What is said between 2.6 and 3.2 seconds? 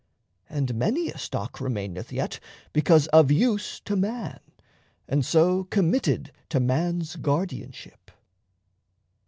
because